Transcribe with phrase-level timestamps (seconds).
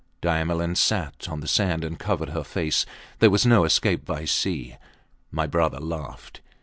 [0.19, 2.87] Diamelen sat on the sand and covered her face.
[3.19, 4.77] There was no escape by sea.
[5.29, 6.41] My brother laughed.